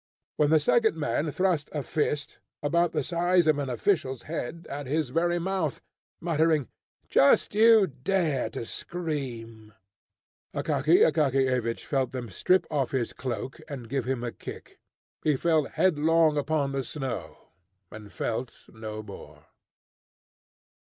[0.35, 4.87] when the second man thrust a fist, about the size of an official's head, at
[4.87, 5.79] his very mouth,
[6.19, 6.67] muttering,
[7.07, 9.73] "Just you dare to scream!"
[10.55, 14.79] Akaky Akakiyevich felt them strip off his cloak, and give him a kick.
[15.21, 17.49] He fell headlong upon the snow,
[17.91, 19.45] and felt no more.